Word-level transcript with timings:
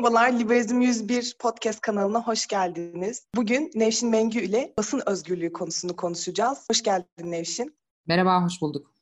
Merhabalar, 0.00 0.38
Liberizm 0.38 0.80
101 0.80 1.36
podcast 1.38 1.80
kanalına 1.80 2.22
hoş 2.22 2.46
geldiniz. 2.46 3.26
Bugün 3.36 3.70
Nevşin 3.74 4.10
Mengü 4.10 4.40
ile 4.40 4.74
basın 4.78 5.02
özgürlüğü 5.06 5.52
konusunu 5.52 5.96
konuşacağız. 5.96 6.66
Hoş 6.70 6.82
geldin 6.82 7.30
Nevşin. 7.30 7.76
Merhaba, 8.06 8.44
hoş 8.44 8.60
bulduk. 8.60 8.92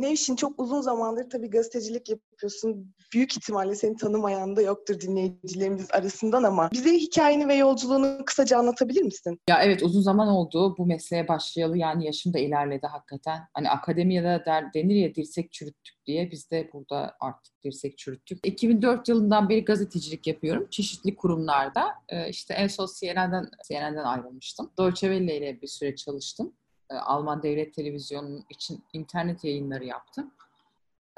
Nevşin 0.00 0.36
çok 0.36 0.60
uzun 0.60 0.80
zamandır 0.80 1.30
tabii 1.30 1.50
gazetecilik 1.50 2.08
yapıyorsun. 2.08 2.94
Büyük 3.12 3.36
ihtimalle 3.36 3.74
seni 3.74 3.96
tanımayan 3.96 4.56
da 4.56 4.62
yoktur 4.62 5.00
dinleyicilerimiz 5.00 5.90
arasından 5.90 6.42
ama 6.42 6.70
bize 6.72 6.92
hikayeni 6.92 7.48
ve 7.48 7.54
yolculuğunu 7.54 8.24
kısaca 8.26 8.58
anlatabilir 8.58 9.02
misin? 9.02 9.40
Ya 9.48 9.62
evet 9.62 9.82
uzun 9.82 10.00
zaman 10.00 10.28
oldu 10.28 10.74
bu 10.78 10.86
mesleğe 10.86 11.28
başlayalı 11.28 11.78
yani 11.78 12.06
yaşım 12.06 12.34
da 12.34 12.38
ilerledi 12.38 12.86
hakikaten. 12.86 13.40
Hani 13.54 13.70
akademiyada 13.70 14.42
der, 14.46 14.74
denir 14.74 14.94
ya 14.94 15.14
dirsek 15.14 15.52
çürüttük 15.52 16.06
diye 16.06 16.30
biz 16.30 16.50
de 16.50 16.70
burada 16.72 17.16
artık 17.20 17.54
dirsek 17.64 17.98
çürüttük. 17.98 18.46
2004 18.46 19.08
yılından 19.08 19.48
beri 19.48 19.64
gazetecilik 19.64 20.26
yapıyorum 20.26 20.66
çeşitli 20.70 21.16
kurumlarda. 21.16 21.84
Ee, 22.08 22.28
işte 22.28 22.54
en 22.54 22.66
son 22.66 22.88
CNN'den, 23.00 23.50
CNN'den 23.68 24.04
ayrılmıştım. 24.04 24.70
Deutsche 24.78 25.08
Welle 25.08 25.36
ile 25.36 25.62
bir 25.62 25.66
süre 25.66 25.96
çalıştım. 25.96 26.52
Ee, 26.90 26.94
Alman 26.94 27.42
Devlet 27.42 27.74
Televizyonu 27.74 28.44
için 28.50 28.84
internet 28.92 29.44
yayınları 29.44 29.84
yaptım. 29.84 30.34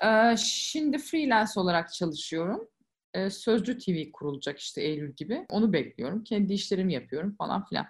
Ee, 0.05 0.37
şimdi 0.37 0.99
freelance 0.99 1.61
olarak 1.61 1.93
çalışıyorum. 1.93 2.69
Ee, 3.15 3.31
Sözcü 3.31 3.79
TV 3.79 4.13
kurulacak 4.13 4.59
işte 4.59 4.83
Eylül 4.83 5.13
gibi. 5.13 5.47
Onu 5.49 5.73
bekliyorum. 5.73 6.25
Kendi 6.25 6.53
işlerimi 6.53 6.93
yapıyorum 6.95 7.35
falan 7.39 7.65
filan. 7.65 7.87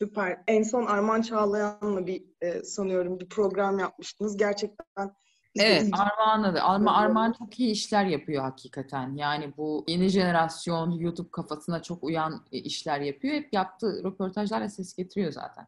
Süper. 0.00 0.42
En 0.46 0.62
son 0.62 0.86
Arman 0.86 1.22
Çağlayan'la 1.22 2.06
bir 2.06 2.24
e, 2.40 2.62
sanıyorum 2.62 3.20
bir 3.20 3.28
program 3.28 3.78
yapmıştınız. 3.78 4.36
Gerçekten 4.36 5.14
Evet, 5.58 5.88
Armağan'la 5.92 6.54
da. 6.54 6.62
Arma, 6.62 6.96
Armağan 6.96 7.32
çok 7.32 7.60
iyi 7.60 7.70
işler 7.70 8.04
yapıyor 8.04 8.42
hakikaten. 8.42 9.14
Yani 9.14 9.52
bu 9.56 9.84
yeni 9.88 10.08
jenerasyon 10.08 10.90
YouTube 10.90 11.30
kafasına 11.30 11.82
çok 11.82 12.04
uyan 12.04 12.46
e, 12.52 12.58
işler 12.58 13.00
yapıyor. 13.00 13.34
Hep 13.34 13.52
yaptığı 13.52 14.04
röportajlarla 14.04 14.68
ses 14.68 14.94
getiriyor 14.94 15.32
zaten. 15.32 15.66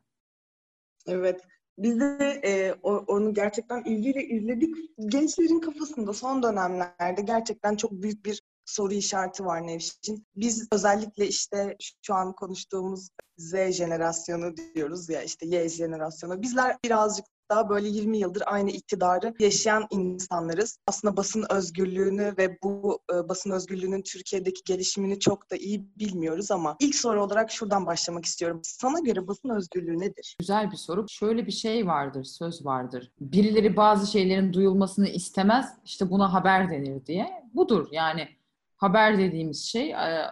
Evet. 1.07 1.41
Biz 1.79 2.01
de 2.01 2.41
e, 2.45 2.73
onu 2.83 3.35
gerçekten 3.35 3.85
ilgiyle 3.85 4.25
izledik. 4.25 4.77
Gençlerin 4.99 5.61
kafasında 5.61 6.13
son 6.13 6.43
dönemlerde 6.43 7.23
gerçekten 7.23 7.77
çok 7.77 7.93
büyük 7.93 8.25
bir 8.25 8.43
soru 8.65 8.93
işareti 8.93 9.45
var 9.45 9.67
Nevşin. 9.67 10.27
Biz 10.37 10.69
özellikle 10.73 11.29
işte 11.29 11.77
şu 12.03 12.15
an 12.15 12.33
konuştuğumuz 12.33 13.09
Z 13.37 13.55
jenerasyonu 13.71 14.55
diyoruz 14.57 15.09
ya 15.09 15.23
işte 15.23 15.47
Y 15.47 15.69
jenerasyonu. 15.69 16.43
Bizler 16.43 16.77
birazcık 16.85 17.27
daha 17.51 17.69
böyle 17.69 17.89
20 17.89 18.19
yıldır 18.19 18.43
aynı 18.47 18.71
iktidarı 18.71 19.35
yaşayan 19.39 19.87
insanlarız. 19.91 20.79
Aslında 20.87 21.17
basın 21.17 21.45
özgürlüğünü 21.51 22.35
ve 22.39 22.59
bu 22.63 23.01
e, 23.15 23.29
basın 23.29 23.51
özgürlüğünün 23.51 24.03
Türkiye'deki 24.03 24.61
gelişimini 24.65 25.19
çok 25.19 25.51
da 25.51 25.57
iyi 25.57 25.99
bilmiyoruz 25.99 26.51
ama 26.51 26.77
ilk 26.81 26.95
soru 26.95 27.25
olarak 27.25 27.51
şuradan 27.51 27.87
başlamak 27.87 28.25
istiyorum. 28.25 28.61
Sana 28.65 29.01
göre 29.01 29.29
basın 29.29 29.49
özgürlüğü 29.49 29.99
nedir? 29.99 30.37
Güzel 30.39 30.71
bir 30.71 30.77
soru. 30.77 31.07
Şöyle 31.09 31.47
bir 31.47 31.53
şey 31.53 31.87
vardır, 31.87 32.25
söz 32.25 32.65
vardır. 32.65 33.13
Birileri 33.21 33.77
bazı 33.77 34.13
şeylerin 34.13 34.53
duyulmasını 34.53 35.09
istemez, 35.09 35.67
işte 35.85 36.11
buna 36.11 36.33
haber 36.33 36.71
denir 36.71 37.07
diye. 37.07 37.31
Budur 37.55 37.89
yani 37.93 38.29
haber 38.77 39.19
dediğimiz 39.19 39.65
şey 39.65 39.91
e, 39.91 40.27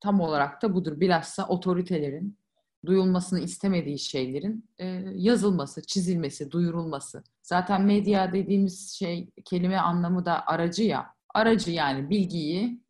tam 0.00 0.20
olarak 0.20 0.62
da 0.62 0.74
budur. 0.74 1.00
Bilhassa 1.00 1.48
otoritelerin, 1.48 2.38
duyulmasını 2.86 3.40
istemediği 3.40 3.98
şeylerin 3.98 4.70
e, 4.78 4.86
yazılması, 5.14 5.82
çizilmesi, 5.82 6.50
duyurulması. 6.50 7.24
Zaten 7.42 7.82
medya 7.82 8.32
dediğimiz 8.32 8.90
şey 8.90 9.30
kelime 9.44 9.78
anlamı 9.78 10.24
da 10.24 10.46
aracı 10.46 10.82
ya. 10.82 11.14
Aracı 11.34 11.70
yani 11.70 12.10
bilgiyi 12.10 12.82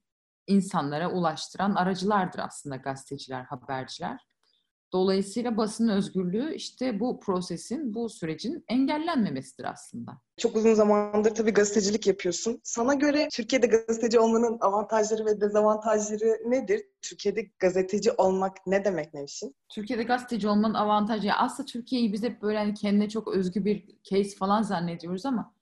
insanlara 0.47 1.11
ulaştıran 1.11 1.75
aracılardır 1.75 2.39
aslında 2.39 2.77
gazeteciler, 2.77 3.45
haberciler. 3.45 4.30
Dolayısıyla 4.93 5.57
basın 5.57 5.89
özgürlüğü 5.89 6.55
işte 6.55 7.01
bu 7.01 7.21
prosesin, 7.21 7.95
bu 7.95 8.09
sürecin 8.09 8.65
engellenmemesidir 8.69 9.65
aslında. 9.65 10.13
Çok 10.37 10.57
uzun 10.57 10.75
zamandır 10.75 11.35
tabii 11.35 11.51
gazetecilik 11.51 12.07
yapıyorsun. 12.07 12.61
Sana 12.63 12.95
göre 12.95 13.29
Türkiye'de 13.33 13.67
gazeteci 13.67 14.19
olmanın 14.19 14.59
avantajları 14.61 15.27
ve 15.27 15.41
dezavantajları 15.41 16.51
nedir? 16.51 16.83
Türkiye'de 17.03 17.51
gazeteci 17.59 18.13
olmak 18.13 18.67
ne 18.67 18.85
demek 18.85 19.15
Nevşin? 19.15 19.57
Türkiye'de 19.69 20.03
gazeteci 20.03 20.49
olmanın 20.49 20.75
avantajı 20.75 21.33
aslında 21.33 21.67
Türkiye'yi 21.67 22.13
biz 22.13 22.23
hep 22.23 22.43
böyle 22.43 22.59
hani 22.59 22.75
kendine 22.75 23.09
çok 23.09 23.29
özgü 23.29 23.65
bir 23.65 23.85
case 24.03 24.37
falan 24.37 24.63
zannediyoruz 24.63 25.27
ama 25.27 25.55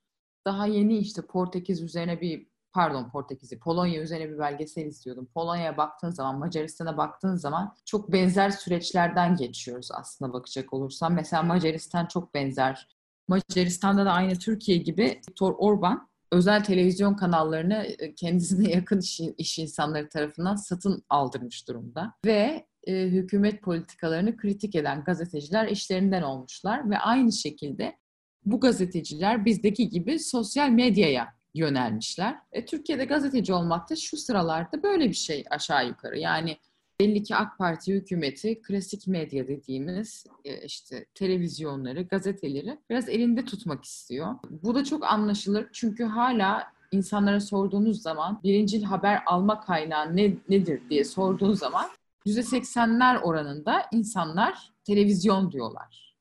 daha 0.44 0.66
yeni 0.66 0.98
işte 0.98 1.22
Portekiz 1.22 1.82
üzerine 1.82 2.20
bir 2.20 2.46
pardon 2.72 3.10
Portekiz'i, 3.10 3.58
Polonya 3.58 4.02
üzerine 4.02 4.30
bir 4.30 4.38
belgesel 4.38 4.86
istiyordum. 4.86 5.28
Polonya'ya 5.34 5.76
baktığın 5.76 6.10
zaman, 6.10 6.38
Macaristan'a 6.38 6.96
baktığın 6.96 7.36
zaman 7.36 7.76
çok 7.84 8.12
benzer 8.12 8.50
süreçlerden 8.50 9.36
geçiyoruz 9.36 9.88
aslında 9.92 10.32
bakacak 10.32 10.72
olursan. 10.72 11.12
Mesela 11.12 11.42
Macaristan 11.42 12.06
çok 12.06 12.34
benzer. 12.34 12.88
Macaristan'da 13.28 14.06
da 14.06 14.12
aynı 14.12 14.38
Türkiye 14.38 14.78
gibi 14.78 15.20
Viktor 15.28 15.54
Orban 15.58 16.08
özel 16.32 16.64
televizyon 16.64 17.14
kanallarını 17.14 17.74
e, 17.98 18.14
kendisine 18.14 18.70
yakın 18.74 19.00
iş, 19.00 19.20
iş 19.20 19.58
insanları 19.58 20.08
tarafından 20.08 20.56
satın 20.56 21.04
aldırmış 21.08 21.68
durumda. 21.68 22.14
Ve 22.24 22.66
e, 22.86 23.02
hükümet 23.02 23.62
politikalarını 23.62 24.36
kritik 24.36 24.74
eden 24.74 25.04
gazeteciler 25.04 25.68
işlerinden 25.68 26.22
olmuşlar 26.22 26.90
ve 26.90 26.98
aynı 26.98 27.32
şekilde 27.32 27.98
bu 28.44 28.60
gazeteciler 28.60 29.44
bizdeki 29.44 29.88
gibi 29.88 30.18
sosyal 30.18 30.68
medyaya 30.68 31.37
yönelmişler. 31.54 32.38
E, 32.52 32.64
Türkiye'de 32.64 33.04
gazeteci 33.04 33.52
olmak 33.52 33.90
da 33.90 33.96
şu 33.96 34.16
sıralarda 34.16 34.82
böyle 34.82 35.08
bir 35.08 35.14
şey 35.14 35.44
aşağı 35.50 35.88
yukarı. 35.88 36.18
Yani 36.18 36.56
belli 37.00 37.22
ki 37.22 37.36
AK 37.36 37.58
Parti 37.58 37.94
hükümeti 37.94 38.62
klasik 38.62 39.06
medya 39.06 39.48
dediğimiz 39.48 40.26
e, 40.44 40.64
işte 40.64 41.06
televizyonları, 41.14 42.02
gazeteleri 42.02 42.78
biraz 42.90 43.08
elinde 43.08 43.44
tutmak 43.44 43.84
istiyor. 43.84 44.34
Bu 44.50 44.74
da 44.74 44.84
çok 44.84 45.04
anlaşılır 45.04 45.68
çünkü 45.72 46.04
hala 46.04 46.72
insanlara 46.92 47.40
sorduğunuz 47.40 48.02
zaman 48.02 48.40
birinci 48.44 48.84
haber 48.84 49.22
alma 49.26 49.60
kaynağı 49.60 50.16
ne, 50.16 50.34
nedir 50.48 50.82
diye 50.90 51.04
sorduğunuz 51.04 51.58
zaman 51.58 51.86
%80'ler 52.26 53.20
oranında 53.20 53.86
insanlar 53.92 54.72
televizyon 54.84 55.52
diyorlar. 55.52 56.16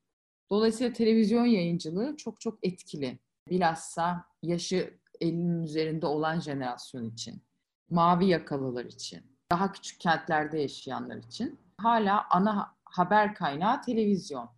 Dolayısıyla 0.49 0.93
televizyon 0.93 1.45
yayıncılığı 1.45 2.17
çok 2.17 2.41
çok 2.41 2.59
etkili. 2.63 3.19
Bilhassa 3.49 4.25
yaşı 4.43 4.93
50'nin 5.22 5.63
üzerinde 5.63 6.05
olan 6.05 6.39
jenerasyon 6.39 7.05
için, 7.05 7.41
mavi 7.89 8.25
yakalılar 8.25 8.85
için, 8.85 9.22
daha 9.51 9.72
küçük 9.72 10.00
kentlerde 10.00 10.59
yaşayanlar 10.59 11.17
için 11.17 11.59
hala 11.78 12.25
ana 12.29 12.75
haber 12.83 13.35
kaynağı 13.35 13.81
televizyon. 13.81 14.50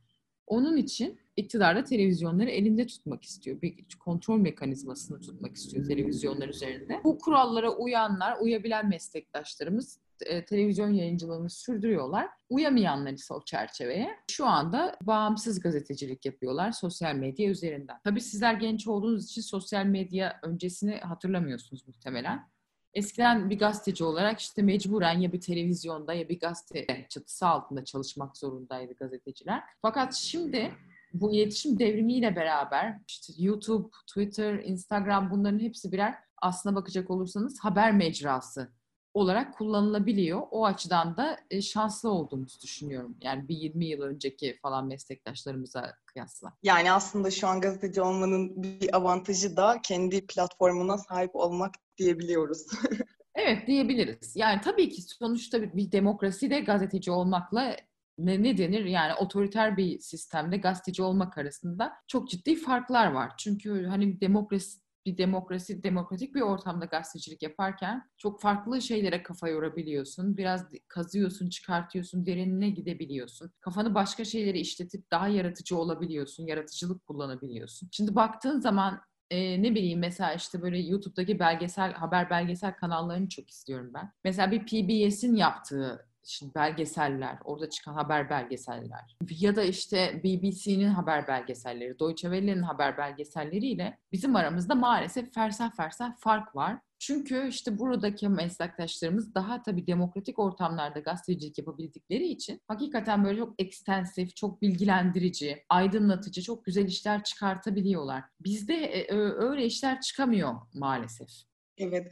Onun 0.47 0.77
için 0.77 1.19
iktidar 1.37 1.75
da 1.75 1.83
televizyonları 1.83 2.49
elinde 2.49 2.87
tutmak 2.87 3.23
istiyor. 3.23 3.61
Bir 3.61 3.85
kontrol 3.99 4.37
mekanizmasını 4.37 5.21
tutmak 5.21 5.55
istiyor 5.55 5.85
televizyonlar 5.87 6.47
üzerinde. 6.47 7.01
Bu 7.03 7.17
kurallara 7.17 7.69
uyanlar, 7.75 8.37
uyabilen 8.41 8.89
meslektaşlarımız 8.89 9.99
e, 10.25 10.45
televizyon 10.45 10.93
yayıncılığını 10.93 11.49
sürdürüyorlar. 11.49 12.29
Uyamayanlar 12.49 13.11
ise 13.11 13.33
o 13.33 13.45
çerçeveye 13.45 14.09
şu 14.31 14.45
anda 14.45 14.97
bağımsız 15.01 15.59
gazetecilik 15.59 16.25
yapıyorlar 16.25 16.71
sosyal 16.71 17.15
medya 17.15 17.49
üzerinden. 17.49 17.97
Tabii 18.03 18.21
sizler 18.21 18.53
genç 18.53 18.87
olduğunuz 18.87 19.25
için 19.25 19.41
sosyal 19.41 19.85
medya 19.85 20.39
öncesini 20.43 20.95
hatırlamıyorsunuz 20.95 21.87
muhtemelen. 21.87 22.49
Eskiden 22.93 23.49
bir 23.49 23.59
gazeteci 23.59 24.03
olarak 24.03 24.39
işte 24.39 24.61
mecburen 24.61 25.19
ya 25.19 25.33
bir 25.33 25.41
televizyonda 25.41 26.13
ya 26.13 26.29
bir 26.29 26.39
gazete 26.39 27.05
çatısı 27.09 27.47
altında 27.47 27.85
çalışmak 27.85 28.37
zorundaydı 28.37 28.93
gazeteciler. 28.93 29.63
Fakat 29.81 30.13
şimdi 30.13 30.71
bu 31.13 31.33
iletişim 31.33 31.79
devrimiyle 31.79 32.35
beraber 32.35 32.99
işte 33.07 33.33
YouTube, 33.37 33.87
Twitter, 34.07 34.53
Instagram 34.53 35.31
bunların 35.31 35.59
hepsi 35.59 35.91
birer 35.91 36.15
aslına 36.41 36.75
bakacak 36.75 37.09
olursanız 37.09 37.59
haber 37.59 37.91
mecrası 37.91 38.71
olarak 39.13 39.57
kullanılabiliyor. 39.57 40.41
O 40.51 40.65
açıdan 40.65 41.17
da 41.17 41.37
e, 41.49 41.61
şanslı 41.61 42.09
olduğumuzu 42.09 42.61
düşünüyorum. 42.61 43.17
Yani 43.21 43.47
bir 43.47 43.55
20 43.55 43.85
yıl 43.85 44.01
önceki 44.01 44.57
falan 44.61 44.87
meslektaşlarımıza 44.87 45.95
kıyasla. 46.05 46.53
Yani 46.63 46.91
aslında 46.91 47.31
şu 47.31 47.47
an 47.47 47.61
gazeteci 47.61 48.01
olmanın 48.01 48.63
bir 48.63 48.95
avantajı 48.95 49.57
da 49.57 49.79
kendi 49.83 50.27
platformuna 50.27 50.97
sahip 50.97 51.35
olmak 51.35 51.75
diyebiliyoruz. 51.97 52.65
evet 53.35 53.67
diyebiliriz. 53.67 54.35
Yani 54.35 54.61
tabii 54.61 54.89
ki 54.89 55.01
sonuçta 55.01 55.61
bir 55.61 55.91
demokrasi 55.91 56.49
de 56.49 56.59
gazeteci 56.59 57.11
olmakla 57.11 57.75
ne, 58.17 58.43
ne 58.43 58.57
denir 58.57 58.85
yani 58.85 59.13
otoriter 59.13 59.77
bir 59.77 59.99
sistemde 59.99 60.57
gazeteci 60.57 61.03
olmak 61.03 61.37
arasında 61.37 61.93
çok 62.07 62.29
ciddi 62.29 62.55
farklar 62.55 63.11
var. 63.11 63.31
Çünkü 63.37 63.85
hani 63.85 64.21
demokrasi 64.21 64.79
bir 65.05 65.17
demokrasi, 65.17 65.83
demokratik 65.83 66.35
bir 66.35 66.41
ortamda 66.41 66.85
gazetecilik 66.85 67.43
yaparken 67.43 68.09
çok 68.17 68.41
farklı 68.41 68.81
şeylere 68.81 69.23
kafa 69.23 69.47
yorabiliyorsun. 69.47 70.37
Biraz 70.37 70.65
kazıyorsun, 70.87 71.49
çıkartıyorsun, 71.49 72.25
derinine 72.25 72.69
gidebiliyorsun. 72.69 73.51
Kafanı 73.61 73.95
başka 73.95 74.25
şeylere 74.25 74.59
işletip 74.59 75.11
daha 75.11 75.27
yaratıcı 75.27 75.77
olabiliyorsun, 75.77 76.45
yaratıcılık 76.45 77.07
kullanabiliyorsun. 77.07 77.89
Şimdi 77.91 78.15
baktığın 78.15 78.59
zaman 78.59 79.01
e, 79.29 79.63
ne 79.63 79.75
bileyim 79.75 79.99
mesela 79.99 80.33
işte 80.33 80.61
böyle 80.61 80.79
YouTube'daki 80.79 81.39
belgesel 81.39 81.93
haber 81.93 82.29
belgesel 82.29 82.75
kanallarını 82.75 83.29
çok 83.29 83.49
istiyorum 83.49 83.91
ben. 83.93 84.13
Mesela 84.23 84.51
bir 84.51 84.65
PBS'in 84.65 85.35
yaptığı 85.35 86.08
şimdi 86.23 86.55
belgeseller, 86.55 87.37
orada 87.43 87.69
çıkan 87.69 87.93
haber 87.93 88.29
belgeseller 88.29 89.17
ya 89.39 89.55
da 89.55 89.63
işte 89.63 90.21
BBC'nin 90.23 90.89
haber 90.89 91.27
belgeselleri, 91.27 91.99
Deutsche 91.99 92.29
Welle'nin 92.29 92.61
haber 92.61 92.97
belgeselleriyle 92.97 93.97
bizim 94.11 94.35
aramızda 94.35 94.75
maalesef 94.75 95.33
fersah 95.33 95.75
fersah 95.75 96.11
fark 96.17 96.55
var. 96.55 96.79
Çünkü 96.99 97.47
işte 97.47 97.79
buradaki 97.79 98.29
meslektaşlarımız 98.29 99.35
daha 99.35 99.61
tabii 99.61 99.87
demokratik 99.87 100.39
ortamlarda 100.39 100.99
gazetecilik 100.99 101.57
yapabildikleri 101.57 102.27
için 102.27 102.61
hakikaten 102.67 103.23
böyle 103.23 103.39
çok 103.39 103.61
ekstensif, 103.61 104.35
çok 104.35 104.61
bilgilendirici, 104.61 105.63
aydınlatıcı, 105.69 106.41
çok 106.41 106.65
güzel 106.65 106.85
işler 106.85 107.23
çıkartabiliyorlar. 107.23 108.23
Bizde 108.39 108.75
e, 108.75 109.15
öyle 109.15 109.65
işler 109.65 110.01
çıkamıyor 110.01 110.53
maalesef. 110.73 111.48
Evet. 111.79 112.11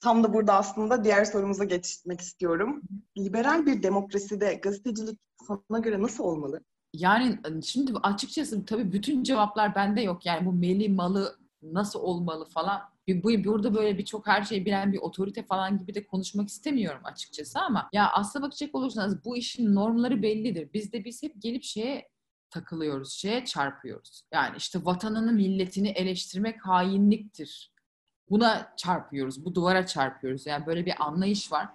Tam 0.00 0.24
da 0.24 0.34
burada 0.34 0.54
aslında 0.54 1.04
diğer 1.04 1.24
sorumuza 1.24 1.64
geçmek 1.64 2.20
istiyorum. 2.20 2.82
Liberal 3.18 3.66
bir 3.66 3.82
demokraside 3.82 4.54
gazetecilik 4.54 5.20
sana 5.68 5.78
göre 5.78 6.02
nasıl 6.02 6.24
olmalı? 6.24 6.60
Yani 6.92 7.38
şimdi 7.64 7.92
açıkçası 8.02 8.64
tabii 8.64 8.92
bütün 8.92 9.22
cevaplar 9.22 9.74
bende 9.74 10.00
yok. 10.00 10.26
Yani 10.26 10.46
bu 10.46 10.52
meli 10.52 10.88
malı 10.88 11.38
nasıl 11.62 12.00
olmalı 12.00 12.44
falan. 12.44 12.80
Bu, 13.08 13.44
burada 13.44 13.74
böyle 13.74 13.98
birçok 13.98 14.26
her 14.26 14.42
şeyi 14.42 14.66
bilen 14.66 14.92
bir 14.92 14.98
otorite 14.98 15.42
falan 15.42 15.78
gibi 15.78 15.94
de 15.94 16.06
konuşmak 16.06 16.48
istemiyorum 16.48 17.00
açıkçası 17.04 17.60
ama 17.60 17.88
ya 17.92 18.10
aslına 18.12 18.46
bakacak 18.46 18.74
olursanız 18.74 19.24
bu 19.24 19.36
işin 19.36 19.74
normları 19.74 20.22
bellidir. 20.22 20.68
Biz 20.74 20.92
de 20.92 21.04
biz 21.04 21.22
hep 21.22 21.42
gelip 21.42 21.62
şeye 21.62 22.08
takılıyoruz, 22.50 23.12
şeye 23.12 23.44
çarpıyoruz. 23.44 24.22
Yani 24.32 24.56
işte 24.56 24.84
vatanını, 24.84 25.32
milletini 25.32 25.88
eleştirmek 25.88 26.66
hainliktir 26.66 27.75
buna 28.30 28.72
çarpıyoruz, 28.76 29.44
bu 29.44 29.54
duvara 29.54 29.86
çarpıyoruz. 29.86 30.46
Yani 30.46 30.66
böyle 30.66 30.86
bir 30.86 30.94
anlayış 31.06 31.52
var. 31.52 31.68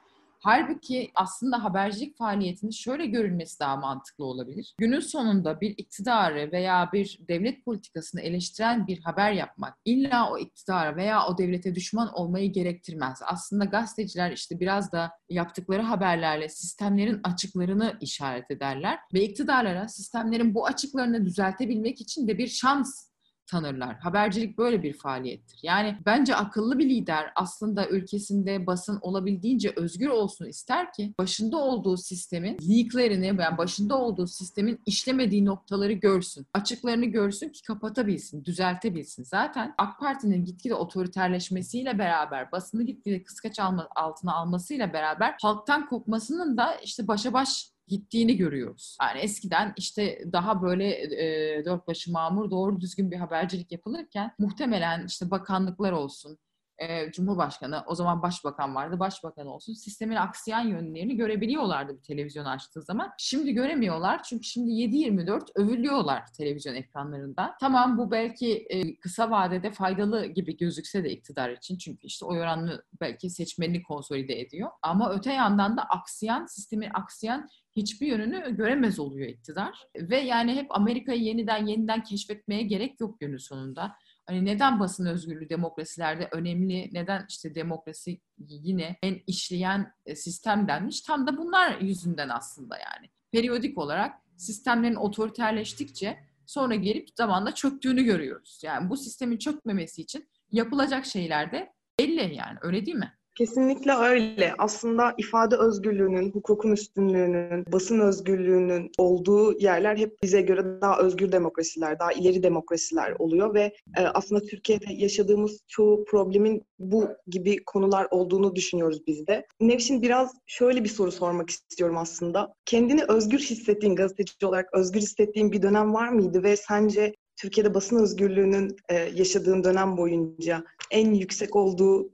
Halbuki 0.44 1.12
aslında 1.16 1.64
habercilik 1.64 2.18
faaliyetinin 2.18 2.72
şöyle 2.72 3.06
görülmesi 3.06 3.60
daha 3.60 3.76
mantıklı 3.76 4.26
olabilir. 4.26 4.76
Günün 4.78 5.00
sonunda 5.00 5.62
bir 5.62 5.74
iktidarı 5.78 6.52
veya 6.52 6.90
bir 6.94 7.20
devlet 7.28 7.66
politikasını 7.66 8.22
eleştiren 8.22 8.88
bir 8.88 9.00
haber 9.00 9.32
yapmak 9.32 9.78
illa 9.86 10.32
o 10.32 10.38
iktidara 10.38 10.96
veya 10.96 11.28
o 11.28 11.38
devlete 11.38 11.76
düşman 11.76 12.14
olmayı 12.14 12.52
gerektirmez. 12.54 13.20
Aslında 13.26 13.66
gazeteciler 13.66 14.32
işte 14.32 14.60
biraz 14.60 14.92
da 14.92 15.12
yaptıkları 15.30 15.82
haberlerle 15.82 16.50
sistemlerin 16.50 17.20
açıklarını 17.24 17.98
işaret 18.02 18.52
ederler 18.52 19.00
ve 19.14 19.24
iktidarlara 19.24 19.88
sistemlerin 19.88 20.54
bu 20.56 20.66
açıklarını 20.66 21.26
düzeltebilmek 21.26 22.02
için 22.02 22.28
de 22.28 22.38
bir 22.38 22.48
şans 22.48 23.11
tanırlar. 23.52 23.96
Habercilik 24.00 24.58
böyle 24.58 24.84
bir 24.84 24.94
faaliyettir. 24.94 25.60
Yani 25.64 25.98
bence 26.06 26.36
akıllı 26.36 26.80
bir 26.80 26.90
lider 26.90 27.32
aslında 27.36 27.90
ülkesinde 27.90 28.68
basın 28.68 29.00
olabildiğince 29.02 29.74
özgür 29.76 30.08
olsun 30.08 30.46
ister 30.46 30.94
ki 30.94 31.14
başında 31.20 31.58
olduğu 31.58 31.98
sistemin 31.98 32.58
leaklerini 32.70 33.28
yani 33.28 33.58
başında 33.58 33.98
olduğu 33.98 34.28
sistemin 34.28 34.80
işlemediği 34.86 35.46
noktaları 35.46 35.94
görsün. 35.94 36.48
Açıklarını 36.54 37.06
görsün 37.06 37.50
ki 37.50 37.62
kapatabilsin, 37.62 38.46
düzeltebilsin. 38.46 39.24
Zaten 39.24 39.74
AK 39.78 40.00
Parti'nin 40.00 40.46
gitgide 40.46 40.76
otoriterleşmesiyle 40.76 42.00
beraber 42.00 42.52
basını 42.52 42.84
gitgide 42.84 43.24
kıskaç 43.24 43.60
alma, 43.60 43.88
altına 43.96 44.36
almasıyla 44.36 44.94
beraber 44.94 45.36
halktan 45.42 45.90
kopmasının 45.90 46.58
da 46.58 46.76
işte 46.76 47.08
başa 47.08 47.34
baş 47.34 47.72
gittiğini 47.92 48.38
görüyoruz. 48.38 48.98
Yani 49.02 49.20
eskiden 49.20 49.74
işte 49.78 50.24
daha 50.32 50.62
böyle 50.62 50.86
e, 51.02 51.66
dört 51.66 51.88
başı 51.88 52.12
mamur 52.12 52.52
doğru 52.52 52.82
düzgün 52.82 53.12
bir 53.12 53.18
habercilik 53.18 53.72
yapılırken 53.72 54.32
muhtemelen 54.40 55.06
işte 55.08 55.32
bakanlıklar 55.32 55.92
olsun, 55.92 56.38
e, 56.82 57.12
Cumhurbaşkanı, 57.12 57.84
o 57.88 57.96
zaman 57.96 58.22
başbakan 58.22 58.76
vardı, 58.76 59.00
başbakan 59.00 59.48
olsun 59.48 59.74
sistemin 59.74 60.16
aksayan 60.16 60.68
yönlerini 60.68 61.18
görebiliyorlardı 61.18 61.98
bir 61.98 62.04
televizyon 62.04 62.46
açtığı 62.46 62.82
zaman. 62.82 63.12
Şimdi 63.18 63.54
göremiyorlar 63.54 64.24
çünkü 64.24 64.44
şimdi 64.44 64.72
7-24 64.72 65.42
övülüyorlar 65.56 66.24
televizyon 66.38 66.76
ekranlarında. 66.76 67.56
Tamam 67.60 67.98
bu 67.98 68.12
belki 68.12 68.66
e, 68.70 68.96
kısa 68.96 69.32
vadede 69.32 69.72
faydalı 69.72 70.26
gibi 70.26 70.58
gözükse 70.58 71.04
de 71.04 71.12
iktidar 71.12 71.50
için 71.50 71.78
çünkü 71.78 72.08
işte 72.08 72.26
o 72.26 72.30
oranını 72.30 72.84
belki 73.02 73.30
seçmenini 73.30 73.84
konsolide 73.84 74.40
ediyor. 74.40 74.70
Ama 74.82 75.14
öte 75.14 75.34
yandan 75.34 75.78
da 75.78 75.84
aksayan, 75.84 76.46
sistemin 76.46 76.90
aksayan 76.94 77.50
hiçbir 77.76 78.08
yönünü 78.08 78.56
göremez 78.56 79.00
oluyor 79.00 79.28
iktidar. 79.28 79.88
Ve 79.96 80.18
yani 80.18 80.56
hep 80.56 80.68
Amerika'yı 80.70 81.22
yeniden 81.22 81.66
yeniden 81.66 82.04
keşfetmeye 82.04 82.62
gerek 82.62 83.00
yok 83.00 83.20
günün 83.20 83.38
sonunda. 83.38 83.96
Hani 84.32 84.46
neden 84.46 84.80
basın 84.80 85.06
özgürlüğü 85.06 85.50
demokrasilerde 85.50 86.30
önemli, 86.32 86.90
neden 86.94 87.26
işte 87.30 87.56
demokrasi 87.56 88.22
yine 88.38 88.98
en 89.04 89.20
işleyen 89.28 89.94
e, 90.06 90.16
sistem 90.16 90.68
denmiş? 90.68 91.02
Tam 91.02 91.28
da 91.28 91.38
bunlar 91.38 91.80
yüzünden 91.82 92.30
aslında 92.30 92.78
yani. 92.78 93.10
Periyodik 93.32 93.78
olarak 93.78 94.16
sistemlerin 94.38 94.96
otoriterleştikçe 94.96 96.20
sonra 96.46 96.76
gelip 96.76 97.10
zamanla 97.18 97.56
çöktüğünü 97.56 98.04
görüyoruz. 98.04 98.62
Yani 98.64 98.90
bu 98.90 98.98
sistemin 98.98 99.38
çökmemesi 99.38 100.02
için 100.02 100.30
yapılacak 100.52 101.06
şeyler 101.06 101.52
de 101.52 101.74
belli 102.00 102.36
yani 102.36 102.58
öyle 102.62 102.86
değil 102.86 102.98
mi? 102.98 103.14
Kesinlikle 103.42 103.92
öyle. 103.92 104.54
Aslında 104.58 105.14
ifade 105.18 105.56
özgürlüğünün, 105.56 106.32
hukukun 106.32 106.72
üstünlüğünün, 106.72 107.66
basın 107.72 108.00
özgürlüğünün 108.00 108.92
olduğu 108.98 109.60
yerler 109.60 109.98
hep 109.98 110.24
bize 110.24 110.42
göre 110.42 110.82
daha 110.82 111.00
özgür 111.00 111.32
demokrasiler, 111.32 112.00
daha 112.00 112.12
ileri 112.12 112.44
demokrasiler 112.44 113.16
oluyor 113.20 113.54
ve 113.54 113.74
e, 113.98 114.02
aslında 114.02 114.42
Türkiye'de 114.42 114.94
yaşadığımız 114.94 115.60
çoğu 115.68 116.06
problemin 116.06 116.64
bu 116.80 117.08
gibi 117.28 117.64
konular 117.66 118.08
olduğunu 118.12 118.56
düşünüyoruz 118.56 119.08
biz 119.08 119.28
de. 119.28 119.46
Nevşin 119.60 120.02
biraz 120.02 120.32
şöyle 120.46 120.84
bir 120.84 120.90
soru 120.90 121.12
sormak 121.12 121.50
istiyorum 121.50 121.98
aslında. 121.98 122.54
Kendini 122.66 123.04
özgür 123.04 123.40
hissettiğin, 123.40 123.96
gazeteci 123.96 124.46
olarak 124.46 124.74
özgür 124.74 125.02
hissettiğin 125.02 125.52
bir 125.52 125.62
dönem 125.62 125.94
var 125.94 126.10
mıydı 126.10 126.44
ve 126.44 126.58
sence 126.58 127.14
Türkiye'de 127.42 127.74
basın 127.74 128.04
özgürlüğünün 128.04 128.76
e, 128.90 128.96
yaşadığın 128.96 129.64
dönem 129.64 129.98
boyunca 129.98 130.64
en 130.92 131.14
yüksek 131.14 131.56
olduğu 131.56 132.10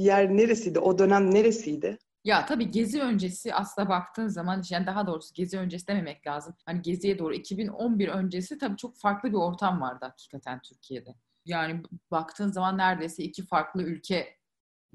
yer 0.00 0.36
neresiydi? 0.36 0.78
O 0.78 0.98
dönem 0.98 1.34
neresiydi? 1.34 1.98
Ya 2.24 2.46
tabii 2.46 2.70
Gezi 2.70 3.00
öncesi 3.02 3.54
aslında 3.54 3.88
baktığın 3.88 4.28
zaman 4.28 4.62
yani 4.70 4.86
daha 4.86 5.06
doğrusu 5.06 5.34
Gezi 5.34 5.58
öncesi 5.58 5.86
dememek 5.86 6.26
lazım. 6.26 6.54
Hani 6.66 6.82
Gezi'ye 6.82 7.18
doğru 7.18 7.34
2011 7.34 8.08
öncesi 8.08 8.58
tabii 8.58 8.76
çok 8.76 8.96
farklı 8.96 9.28
bir 9.28 9.36
ortam 9.36 9.80
vardı 9.80 9.98
hakikaten 10.04 10.60
Türkiye'de. 10.60 11.14
Yani 11.44 11.82
baktığın 12.10 12.52
zaman 12.52 12.78
neredeyse 12.78 13.22
iki 13.22 13.46
farklı 13.46 13.82
ülke 13.82 14.36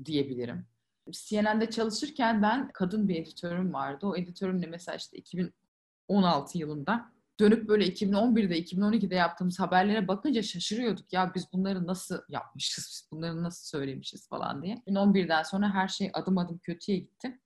diyebilirim. 0.06 0.66
CNN'de 1.12 1.70
çalışırken 1.70 2.42
ben 2.42 2.72
kadın 2.74 3.08
bir 3.08 3.16
editörüm 3.16 3.74
vardı. 3.74 4.08
O 4.08 4.16
editörümle 4.16 4.68
mesela 4.68 4.96
işte 4.96 5.18
2016 5.18 6.58
yılında 6.58 7.12
dönüp 7.40 7.68
böyle 7.68 7.88
2011'de, 7.88 8.60
2012'de 8.60 9.16
yaptığımız 9.16 9.60
haberlere 9.60 10.08
bakınca 10.08 10.44
şaşırıyorduk. 10.44 11.14
Ya 11.14 11.32
biz 11.36 11.54
bunları 11.54 11.88
nasıl 11.88 12.20
yapmışız, 12.30 12.88
biz 12.90 13.12
bunları 13.12 13.44
nasıl 13.44 13.78
söylemişiz 13.78 14.30
falan 14.30 14.64
diye. 14.64 14.76
2011'den 14.76 15.44
sonra 15.44 15.74
her 15.74 15.88
şey 15.88 16.12
adım 16.14 16.38
adım 16.38 16.58
kötüye 16.58 16.98
gitti. 16.98 17.40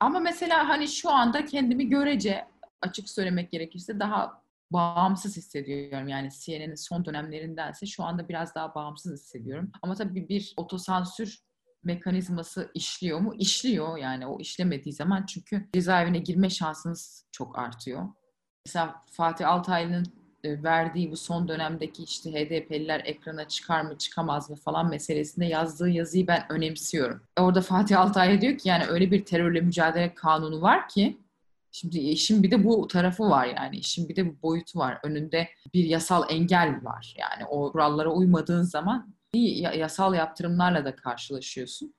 Ama 0.00 0.20
mesela 0.20 0.68
hani 0.68 0.88
şu 0.88 1.10
anda 1.10 1.44
kendimi 1.44 1.88
görece 1.88 2.44
açık 2.82 3.08
söylemek 3.08 3.52
gerekirse 3.52 4.00
daha 4.00 4.42
bağımsız 4.70 5.36
hissediyorum. 5.36 6.08
Yani 6.08 6.28
CNN'in 6.30 6.74
son 6.74 7.04
dönemlerindense 7.04 7.86
şu 7.86 8.04
anda 8.04 8.28
biraz 8.28 8.54
daha 8.54 8.74
bağımsız 8.74 9.12
hissediyorum. 9.12 9.72
Ama 9.82 9.94
tabii 9.94 10.28
bir 10.28 10.54
otosansür 10.56 11.38
mekanizması 11.84 12.70
işliyor 12.74 13.20
mu? 13.20 13.34
İşliyor 13.38 13.96
yani 13.96 14.26
o 14.26 14.40
işlemediği 14.40 14.92
zaman 14.92 15.26
çünkü 15.26 15.68
cezaevine 15.74 16.18
girme 16.18 16.50
şansınız 16.50 17.26
çok 17.32 17.58
artıyor 17.58 18.08
mesela 18.66 19.02
Fatih 19.10 19.48
Altaylı'nın 19.48 20.06
e, 20.44 20.62
verdiği 20.62 21.10
bu 21.10 21.16
son 21.16 21.48
dönemdeki 21.48 22.02
işte 22.02 22.32
HDP'liler 22.32 23.02
ekrana 23.04 23.48
çıkar 23.48 23.80
mı 23.80 23.98
çıkamaz 23.98 24.50
mı 24.50 24.56
falan 24.56 24.90
meselesinde 24.90 25.46
yazdığı 25.46 25.88
yazıyı 25.88 26.26
ben 26.26 26.52
önemsiyorum. 26.52 27.22
Orada 27.38 27.62
Fatih 27.62 28.00
Altaylı 28.00 28.40
diyor 28.40 28.58
ki 28.58 28.68
yani 28.68 28.84
öyle 28.84 29.10
bir 29.10 29.24
terörle 29.24 29.60
mücadele 29.60 30.14
kanunu 30.14 30.62
var 30.62 30.88
ki 30.88 31.18
şimdi 31.72 31.98
işin 31.98 32.42
bir 32.42 32.50
de 32.50 32.64
bu 32.64 32.88
tarafı 32.88 33.22
var 33.22 33.46
yani 33.46 33.76
işin 33.76 34.08
bir 34.08 34.16
de 34.16 34.28
bu 34.28 34.42
boyutu 34.42 34.78
var. 34.78 34.98
Önünde 35.02 35.48
bir 35.74 35.84
yasal 35.84 36.30
engel 36.30 36.80
var 36.82 37.14
yani 37.18 37.44
o 37.44 37.72
kurallara 37.72 38.10
uymadığın 38.12 38.62
zaman 38.62 39.14
yasal 39.74 40.14
yaptırımlarla 40.14 40.84
da 40.84 40.96
karşılaşıyorsun. 40.96 41.94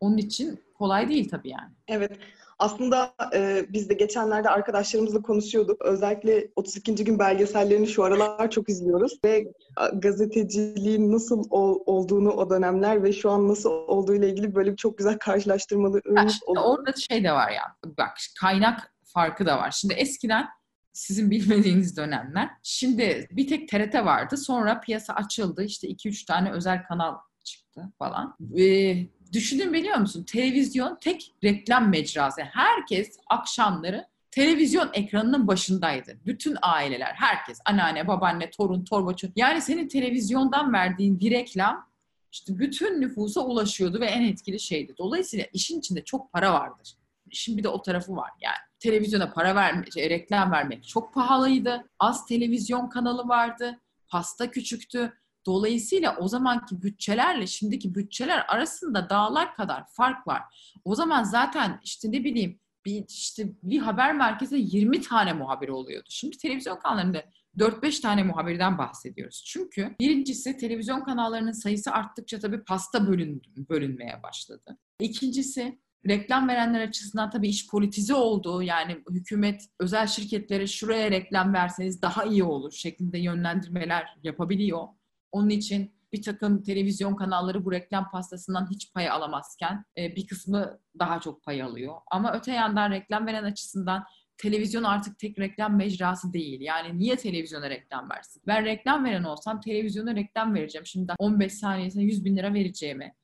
Onun 0.00 0.16
için 0.16 0.60
kolay 0.74 1.08
değil 1.08 1.28
tabii 1.28 1.50
yani. 1.50 1.72
Evet. 1.88 2.18
Aslında 2.58 3.14
e, 3.34 3.66
biz 3.68 3.88
de 3.88 3.94
geçenlerde 3.94 4.48
arkadaşlarımızla 4.48 5.22
konuşuyorduk. 5.22 5.84
Özellikle 5.84 6.48
32. 6.56 7.04
gün 7.04 7.18
belgesellerini 7.18 7.86
şu 7.86 8.04
aralar 8.04 8.50
çok 8.50 8.68
izliyoruz 8.68 9.18
ve 9.24 9.52
gazeteciliğin 9.94 11.12
nasıl 11.12 11.44
ol, 11.50 11.80
olduğunu 11.86 12.30
o 12.30 12.50
dönemler 12.50 13.02
ve 13.02 13.12
şu 13.12 13.30
an 13.30 13.48
nasıl 13.48 13.70
olduğu 13.70 14.14
ile 14.14 14.28
ilgili 14.28 14.54
böyle 14.54 14.76
çok 14.76 14.98
güzel 14.98 15.18
karşılaştırmalı 15.18 16.00
ürün 16.04 16.30
oluyor. 16.46 16.64
Orada 16.64 16.92
şey 17.10 17.24
de 17.24 17.32
var 17.32 17.50
ya, 17.50 17.62
bak 17.98 18.16
kaynak 18.40 18.94
farkı 19.04 19.46
da 19.46 19.58
var. 19.58 19.70
Şimdi 19.70 19.94
eskiden 19.94 20.46
Sizin 20.94 21.30
bilmediğiniz 21.30 21.96
dönemler. 21.96 22.50
Şimdi 22.62 23.28
bir 23.30 23.48
tek 23.48 23.68
TRT 23.68 23.94
vardı. 23.94 24.36
Sonra 24.36 24.80
piyasa 24.80 25.14
açıldı. 25.14 25.64
İşte 25.64 25.88
2-3 25.88 26.26
tane 26.26 26.50
özel 26.50 26.84
kanal 26.84 27.14
çıktı 27.44 27.92
falan. 27.98 28.36
Ee, 28.58 28.96
düşünün 29.34 29.72
biliyor 29.72 29.96
musun? 29.96 30.24
Televizyon 30.24 30.98
tek 31.00 31.32
reklam 31.44 31.90
mecrası. 31.90 32.40
Herkes 32.42 33.18
akşamları 33.26 34.06
televizyon 34.30 34.90
ekranının 34.92 35.46
başındaydı. 35.46 36.18
Bütün 36.26 36.56
aileler, 36.62 37.12
herkes, 37.14 37.58
anneanne, 37.64 38.08
babaanne, 38.08 38.50
torun, 38.50 38.84
torba, 38.84 39.14
Yani 39.36 39.60
senin 39.62 39.88
televizyondan 39.88 40.72
verdiğin 40.72 41.20
bir 41.20 41.30
reklam 41.30 41.88
işte 42.32 42.58
bütün 42.58 43.00
nüfusa 43.00 43.40
ulaşıyordu 43.40 44.00
ve 44.00 44.06
en 44.06 44.22
etkili 44.22 44.60
şeydi. 44.60 44.94
Dolayısıyla 44.98 45.46
işin 45.52 45.78
içinde 45.78 46.04
çok 46.04 46.32
para 46.32 46.52
vardır. 46.52 46.94
İşin 47.30 47.58
bir 47.58 47.62
de 47.62 47.68
o 47.68 47.82
tarafı 47.82 48.16
var 48.16 48.30
yani. 48.40 48.56
Televizyona 48.78 49.32
para 49.32 49.54
vermek, 49.54 49.92
şey, 49.92 50.10
reklam 50.10 50.52
vermek 50.52 50.88
çok 50.88 51.14
pahalıydı. 51.14 51.84
Az 51.98 52.26
televizyon 52.26 52.88
kanalı 52.88 53.28
vardı. 53.28 53.80
Pasta 54.08 54.50
küçüktü. 54.50 55.12
Dolayısıyla 55.46 56.16
o 56.16 56.28
zamanki 56.28 56.82
bütçelerle 56.82 57.46
şimdiki 57.46 57.94
bütçeler 57.94 58.44
arasında 58.48 59.10
dağlar 59.10 59.54
kadar 59.54 59.84
fark 59.88 60.26
var. 60.26 60.42
O 60.84 60.94
zaman 60.94 61.22
zaten 61.22 61.80
işte 61.84 62.12
ne 62.12 62.24
bileyim 62.24 62.60
bir 62.84 63.04
işte 63.08 63.52
bir 63.62 63.78
haber 63.78 64.14
merkezinde 64.16 64.60
20 64.60 65.00
tane 65.00 65.32
muhabir 65.32 65.68
oluyordu. 65.68 66.06
Şimdi 66.08 66.38
televizyon 66.38 66.78
kanallarında 66.78 67.24
4-5 67.58 68.02
tane 68.02 68.22
muhabirden 68.22 68.78
bahsediyoruz. 68.78 69.42
Çünkü 69.46 69.94
birincisi 70.00 70.56
televizyon 70.56 71.04
kanallarının 71.04 71.52
sayısı 71.52 71.90
arttıkça 71.90 72.38
tabii 72.38 72.64
pasta 72.64 73.06
bölün, 73.06 73.42
bölünmeye 73.70 74.22
başladı. 74.22 74.78
İkincisi 75.00 75.78
reklam 76.08 76.48
verenler 76.48 76.80
açısından 76.80 77.30
tabii 77.30 77.48
iş 77.48 77.68
politize 77.68 78.14
oldu. 78.14 78.62
Yani 78.62 79.02
hükümet 79.10 79.62
özel 79.80 80.06
şirketlere 80.06 80.66
şuraya 80.66 81.10
reklam 81.10 81.54
verseniz 81.54 82.02
daha 82.02 82.24
iyi 82.24 82.44
olur 82.44 82.72
şeklinde 82.72 83.18
yönlendirmeler 83.18 84.16
yapabiliyor. 84.22 84.88
Onun 85.34 85.48
için 85.48 85.94
bir 86.12 86.22
takım 86.22 86.62
televizyon 86.62 87.16
kanalları 87.16 87.64
bu 87.64 87.72
reklam 87.72 88.10
pastasından 88.10 88.70
hiç 88.70 88.92
pay 88.92 89.10
alamazken 89.10 89.84
e, 89.98 90.16
bir 90.16 90.26
kısmı 90.26 90.78
daha 90.98 91.20
çok 91.20 91.44
pay 91.44 91.62
alıyor. 91.62 91.94
Ama 92.10 92.32
öte 92.32 92.52
yandan 92.52 92.90
reklam 92.90 93.26
veren 93.26 93.44
açısından 93.44 94.04
televizyon 94.38 94.82
artık 94.82 95.18
tek 95.18 95.38
reklam 95.38 95.76
mecrası 95.76 96.32
değil. 96.32 96.60
Yani 96.60 96.98
niye 96.98 97.16
televizyona 97.16 97.70
reklam 97.70 98.10
versin? 98.10 98.42
Ben 98.46 98.64
reklam 98.64 99.04
veren 99.04 99.24
olsam 99.24 99.60
televizyona 99.60 100.14
reklam 100.14 100.54
vereceğim. 100.54 100.86
Şimdi 100.86 101.12
15 101.18 101.52
saniyesine 101.52 102.02
100 102.02 102.24
bin 102.24 102.36
lira 102.36 102.54
vereceğimi. 102.54 103.14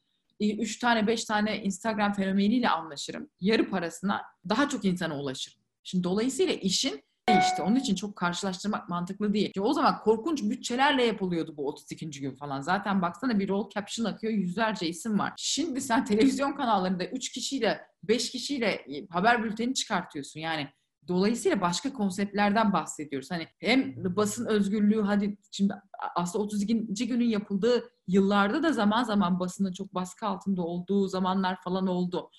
3 0.40 0.79
tane 0.79 1.07
5 1.07 1.25
tane 1.25 1.62
Instagram 1.62 2.12
fenomeniyle 2.12 2.69
anlaşırım. 2.69 3.31
Yarı 3.40 3.71
parasına 3.71 4.23
daha 4.49 4.69
çok 4.69 4.85
insana 4.85 5.21
ulaşırım. 5.21 5.59
Şimdi 5.83 6.05
dolayısıyla 6.05 6.55
işin 6.55 7.02
işte 7.29 7.62
onun 7.62 7.77
için 7.77 7.95
çok 7.95 8.17
karşılaştırmak 8.17 8.89
mantıklı 8.89 9.35
değil. 9.35 9.53
O 9.61 9.73
zaman 9.73 9.99
korkunç 10.00 10.43
bütçelerle 10.43 11.05
yapılıyordu 11.05 11.57
bu 11.57 11.69
32. 11.69 12.11
gün 12.11 12.35
falan. 12.35 12.61
Zaten 12.61 13.03
baksana 13.03 13.39
bir 13.39 13.49
roll 13.49 13.71
caption 13.71 14.07
akıyor 14.07 14.33
yüzlerce 14.33 14.89
isim 14.89 15.19
var. 15.19 15.33
Şimdi 15.37 15.81
sen 15.81 16.05
televizyon 16.05 16.53
kanallarında 16.53 17.05
3 17.05 17.33
kişiyle 17.33 17.81
5 18.03 18.31
kişiyle 18.31 18.67
e, 18.67 19.07
haber 19.09 19.45
bülteni 19.45 19.75
çıkartıyorsun. 19.75 20.41
Yani 20.41 20.69
Dolayısıyla 21.09 21.61
başka 21.61 21.93
konseptlerden 21.93 22.73
bahsediyoruz. 22.73 23.31
Hani 23.31 23.47
hem 23.59 23.95
basın 24.17 24.47
özgürlüğü 24.47 25.03
hadi 25.03 25.37
şimdi 25.50 25.75
aslında 26.17 26.45
32. 26.45 27.09
günün 27.09 27.29
yapıldığı 27.29 27.91
yıllarda 28.09 28.62
da 28.62 28.73
zaman 28.73 29.05
zaman 29.05 29.41
basının 29.41 29.73
çok 29.73 29.95
baskı 29.95 30.27
altında 30.27 30.62
olduğu 30.62 31.09
zamanlar 31.09 31.61
falan 31.65 31.87
oldu. 31.87 32.31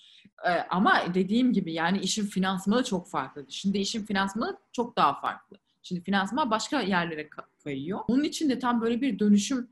Ama 0.69 1.13
dediğim 1.13 1.53
gibi 1.53 1.73
yani 1.73 1.99
işin 1.99 2.25
finansmanı 2.25 2.83
çok 2.83 3.09
farklı. 3.09 3.45
Şimdi 3.49 3.77
işin 3.77 4.05
finansmanı 4.05 4.57
çok 4.71 4.97
daha 4.97 5.21
farklı. 5.21 5.57
Şimdi 5.81 6.03
finansman 6.03 6.51
başka 6.51 6.81
yerlere 6.81 7.29
kayıyor. 7.63 7.99
Onun 8.07 8.23
için 8.23 8.49
de 8.49 8.59
tam 8.59 8.81
böyle 8.81 9.01
bir 9.01 9.19
dönüşüm 9.19 9.69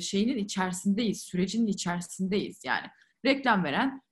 şeyinin 0.00 0.36
içerisindeyiz, 0.36 1.20
sürecinin 1.22 1.66
içerisindeyiz 1.66 2.64
yani. 2.64 2.86
Reklam 3.24 3.64
veren 3.64 4.02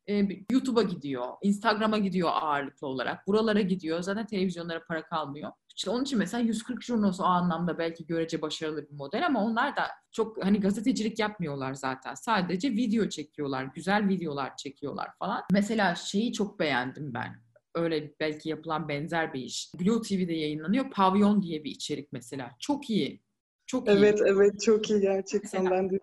YouTube'a 0.50 0.82
gidiyor, 0.82 1.26
Instagram'a 1.42 1.98
gidiyor 1.98 2.30
ağırlıklı 2.32 2.86
olarak. 2.86 3.26
Buralara 3.26 3.60
gidiyor. 3.60 4.02
Zaten 4.02 4.26
televizyonlara 4.26 4.84
para 4.84 5.04
kalmıyor. 5.04 5.52
İşte 5.76 5.90
onun 5.90 6.02
için 6.02 6.18
mesela 6.18 6.42
140 6.42 6.82
Jurnos 6.82 7.20
o 7.20 7.24
anlamda 7.24 7.78
belki 7.78 8.06
görece 8.06 8.42
başarılı 8.42 8.88
bir 8.88 8.96
model 8.96 9.26
ama 9.26 9.44
onlar 9.44 9.76
da 9.76 9.82
çok 10.12 10.44
hani 10.44 10.60
gazetecilik 10.60 11.18
yapmıyorlar 11.18 11.74
zaten. 11.74 12.14
Sadece 12.14 12.70
video 12.70 13.08
çekiyorlar, 13.08 13.64
güzel 13.64 14.08
videolar 14.08 14.56
çekiyorlar 14.56 15.08
falan. 15.18 15.42
Mesela 15.50 15.94
şeyi 15.94 16.32
çok 16.32 16.60
beğendim 16.60 17.14
ben 17.14 17.42
öyle 17.74 18.14
belki 18.20 18.48
yapılan 18.48 18.88
benzer 18.88 19.34
bir 19.34 19.40
iş. 19.40 19.70
Blue 19.80 20.02
TV'de 20.02 20.32
yayınlanıyor. 20.32 20.90
Pavyon 20.90 21.42
diye 21.42 21.64
bir 21.64 21.70
içerik 21.70 22.12
mesela. 22.12 22.50
Çok 22.58 22.90
iyi. 22.90 23.22
Çok 23.66 23.88
iyi. 23.88 23.98
Evet 23.98 24.20
evet 24.26 24.60
çok 24.60 24.90
iyi 24.90 25.00
gerçekten 25.00 25.62
Mesela, 25.64 25.82
ben 25.82 25.90
de 25.90 25.98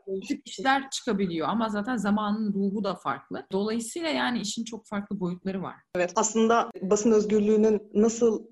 işler 0.46 0.90
çıkabiliyor 0.90 1.48
ama 1.48 1.70
zaten 1.70 1.98
zamanın 1.98 2.54
ruhu 2.54 2.84
da 2.84 2.96
farklı. 2.96 3.46
Dolayısıyla 3.52 4.10
yani 4.10 4.42
işin 4.42 4.64
çok 4.64 4.88
farklı 4.88 5.20
boyutları 5.20 5.62
var. 5.62 5.76
Evet 5.96 6.12
aslında 6.16 6.70
basın 6.82 7.12
özgürlüğünün 7.12 7.92
nasıl 7.94 8.46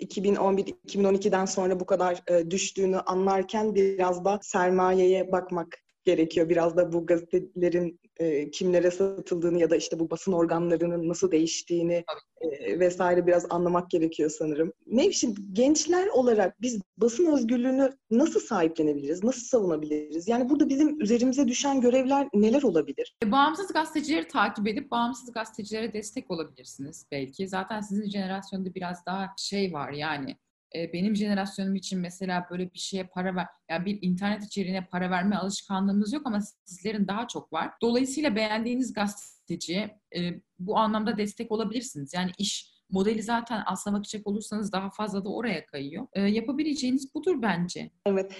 2011-2012'den 0.00 1.44
sonra 1.44 1.80
bu 1.80 1.86
kadar 1.86 2.22
e, 2.30 2.50
düştüğünü 2.50 2.98
anlarken 2.98 3.74
biraz 3.74 4.24
da 4.24 4.38
sermayeye 4.42 5.32
bakmak 5.32 5.68
gerekiyor. 6.08 6.48
Biraz 6.48 6.76
da 6.76 6.92
bu 6.92 7.06
gazetelerin 7.06 8.00
e, 8.16 8.50
kimlere 8.50 8.90
satıldığını 8.90 9.58
ya 9.58 9.70
da 9.70 9.76
işte 9.76 9.98
bu 9.98 10.10
basın 10.10 10.32
organlarının 10.32 11.08
nasıl 11.08 11.30
değiştiğini 11.30 12.04
e, 12.40 12.80
vesaire 12.80 13.26
biraz 13.26 13.46
anlamak 13.50 13.90
gerekiyor 13.90 14.30
sanırım. 14.30 14.72
Nevşin, 14.86 15.34
gençler 15.52 16.06
olarak 16.06 16.60
biz 16.60 16.80
basın 16.96 17.26
özgürlüğünü 17.26 17.90
nasıl 18.10 18.40
sahiplenebiliriz, 18.40 19.24
nasıl 19.24 19.40
savunabiliriz? 19.40 20.28
Yani 20.28 20.50
burada 20.50 20.68
bizim 20.68 21.00
üzerimize 21.00 21.48
düşen 21.48 21.80
görevler 21.80 22.28
neler 22.34 22.62
olabilir? 22.62 23.16
E, 23.24 23.32
bağımsız 23.32 23.72
gazetecileri 23.72 24.28
takip 24.28 24.68
edip 24.68 24.90
bağımsız 24.90 25.32
gazetecilere 25.32 25.92
destek 25.92 26.30
olabilirsiniz 26.30 27.06
belki. 27.12 27.48
Zaten 27.48 27.80
sizin 27.80 28.10
jenerasyonda 28.10 28.74
biraz 28.74 29.06
daha 29.06 29.26
şey 29.38 29.72
var 29.72 29.92
yani 29.92 30.36
benim 30.74 31.16
jenerasyonum 31.16 31.74
için 31.74 32.00
mesela 32.00 32.46
böyle 32.50 32.72
bir 32.72 32.78
şeye 32.78 33.04
para 33.04 33.36
ver, 33.36 33.46
yani 33.70 33.86
bir 33.86 33.98
internet 34.02 34.44
içeriğine 34.44 34.86
para 34.86 35.10
verme 35.10 35.36
alışkanlığımız 35.36 36.12
yok 36.12 36.22
ama 36.26 36.40
sizlerin 36.64 37.08
daha 37.08 37.28
çok 37.28 37.52
var. 37.52 37.70
Dolayısıyla 37.82 38.36
beğendiğiniz 38.36 38.92
gazeteciye 38.92 40.00
e, 40.16 40.32
bu 40.58 40.78
anlamda 40.78 41.18
destek 41.18 41.52
olabilirsiniz. 41.52 42.14
Yani 42.14 42.30
iş 42.38 42.78
modeli 42.90 43.22
zaten 43.22 43.62
aslına 43.66 43.96
bakacak 43.96 44.26
olursanız 44.26 44.72
daha 44.72 44.90
fazla 44.90 45.24
da 45.24 45.28
oraya 45.28 45.66
kayıyor. 45.66 46.06
Yapabileceğiniz 46.16 47.14
budur 47.14 47.42
bence. 47.42 47.90
Evet. 48.06 48.32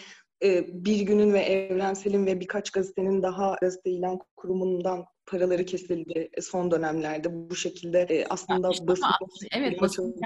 E, 0.43 0.67
bir 0.85 1.01
günün 1.01 1.33
ve 1.33 1.41
Evrensel'in 1.41 2.27
ve 2.27 2.41
birkaç 2.41 2.71
gazetenin 2.71 3.23
daha 3.23 3.57
gazete 3.61 3.91
ilan 3.91 4.19
kurumundan 4.37 5.05
paraları 5.27 5.65
kesildi 5.65 6.31
son 6.41 6.71
dönemlerde. 6.71 7.51
Bu 7.51 7.57
şekilde 7.57 8.01
e, 8.01 8.27
aslında 8.31 8.71
işte 8.71 8.87
basın 8.87 9.07
evet 9.53 9.81
basın 9.81 10.21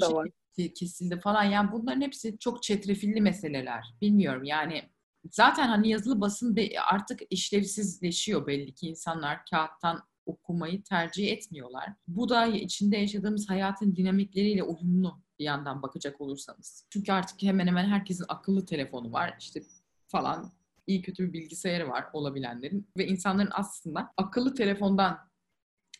da 0.00 0.12
var. 0.12 0.28
kesildi 0.56 1.20
falan. 1.20 1.44
Yani 1.44 1.72
bunların 1.72 2.00
hepsi 2.00 2.38
çok 2.38 2.62
çetrefilli 2.62 3.20
meseleler. 3.20 3.84
Bilmiyorum 4.00 4.44
yani 4.44 4.82
zaten 5.30 5.68
hani 5.68 5.88
yazılı 5.88 6.20
basın 6.20 6.56
artık 6.92 7.20
işlevsizleşiyor 7.30 8.46
belli 8.46 8.74
ki 8.74 8.88
insanlar 8.88 9.38
kağıttan 9.50 10.02
okumayı 10.26 10.82
tercih 10.82 11.32
etmiyorlar. 11.32 11.88
Bu 12.08 12.28
da 12.28 12.46
içinde 12.46 12.96
yaşadığımız 12.96 13.50
hayatın 13.50 13.96
dinamikleriyle 13.96 14.62
uyumlu 14.62 15.22
bir 15.38 15.44
yandan 15.44 15.82
bakacak 15.82 16.20
olursanız. 16.20 16.86
Çünkü 16.90 17.12
artık 17.12 17.42
hemen 17.42 17.66
hemen 17.66 17.88
herkesin 17.88 18.24
akıllı 18.28 18.66
telefonu 18.66 19.12
var. 19.12 19.36
İşte 19.38 19.62
falan 20.08 20.52
iyi 20.86 21.02
kötü 21.02 21.28
bir 21.28 21.32
bilgisayarı 21.32 21.88
var 21.88 22.04
olabilenlerin 22.12 22.88
ve 22.96 23.06
insanların 23.06 23.50
aslında 23.52 24.12
akıllı 24.16 24.54
telefondan 24.54 25.18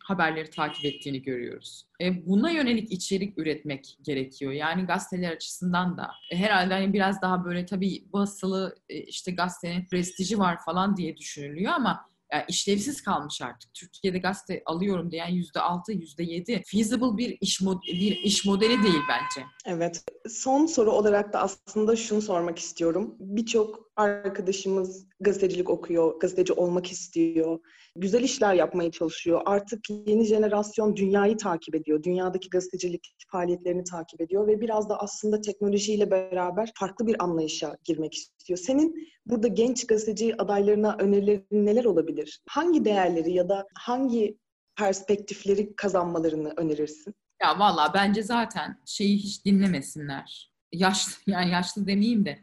haberleri 0.09 0.51
takip 0.51 0.85
ettiğini 0.85 1.23
görüyoruz. 1.23 1.87
E, 2.01 2.27
buna 2.27 2.51
yönelik 2.51 2.93
içerik 2.93 3.39
üretmek 3.39 3.99
gerekiyor. 4.03 4.53
Yani 4.53 4.83
gazeteler 4.83 5.33
açısından 5.33 5.97
da. 5.97 6.11
E, 6.31 6.37
herhalde 6.37 6.75
hani 6.75 6.93
biraz 6.93 7.23
daha 7.23 7.45
böyle 7.45 7.67
tabii 7.67 8.05
basılı 8.13 8.77
e, 8.89 9.01
işte 9.01 9.33
gazetenin 9.33 9.87
prestiji 9.87 10.39
var 10.39 10.59
falan 10.65 10.97
diye 10.97 11.17
düşünülüyor 11.17 11.73
ama 11.73 12.09
yani 12.33 12.45
işlevsiz 12.49 13.03
kalmış 13.03 13.43
artık. 13.43 13.75
Türkiye'de 13.75 14.19
gazete 14.19 14.63
alıyorum 14.67 15.11
diyen 15.11 15.29
yüzde 15.29 15.61
altı, 15.61 15.93
yüzde 15.93 16.23
yedi. 16.23 16.63
Feasible 16.67 17.17
bir 17.17 17.39
iş, 17.41 17.61
bir 17.93 18.17
iş 18.17 18.45
modeli 18.45 18.83
değil 18.83 19.03
bence. 19.09 19.47
Evet. 19.67 20.05
Son 20.29 20.67
soru 20.67 20.91
olarak 20.91 21.33
da 21.33 21.41
aslında 21.41 21.97
şunu 21.97 22.23
sormak 22.23 22.59
istiyorum. 22.59 23.17
Birçok 23.19 23.91
arkadaşımız 23.97 25.07
gazetecilik 25.21 25.71
okuyor, 25.71 26.21
gazeteci 26.21 26.53
olmak 26.53 26.93
istiyor 26.93 27.59
güzel 28.01 28.23
işler 28.23 28.55
yapmaya 28.55 28.91
çalışıyor. 28.91 29.43
Artık 29.47 29.81
yeni 29.91 30.25
jenerasyon 30.25 30.97
dünyayı 30.97 31.37
takip 31.37 31.75
ediyor. 31.75 32.03
Dünyadaki 32.03 32.51
gazetecilik 32.51 33.15
faaliyetlerini 33.33 33.85
takip 33.85 34.21
ediyor 34.21 34.47
ve 34.47 34.61
biraz 34.61 34.89
da 34.89 35.01
aslında 35.01 35.41
teknolojiyle 35.41 36.11
beraber 36.11 36.71
farklı 36.75 37.07
bir 37.07 37.25
anlayışa 37.25 37.77
girmek 37.85 38.15
istiyor. 38.15 38.59
Senin 38.59 39.09
burada 39.27 39.49
genç 39.49 39.87
gazeteci 39.87 40.43
adaylarına 40.43 40.97
önerilerin 40.99 41.47
neler 41.67 41.85
olabilir? 41.85 42.41
Hangi 42.49 42.85
değerleri 42.85 43.33
ya 43.33 43.49
da 43.49 43.67
hangi 43.75 44.39
perspektifleri 44.77 45.77
kazanmalarını 45.77 46.53
önerirsin? 46.57 47.15
Ya 47.43 47.59
valla 47.59 47.91
bence 47.95 48.23
zaten 48.23 48.81
şeyi 48.87 49.17
hiç 49.17 49.45
dinlemesinler. 49.45 50.53
yaşlı 50.73 51.13
yani 51.27 51.51
yaşlı 51.51 51.87
demeyeyim 51.87 52.25
de 52.25 52.39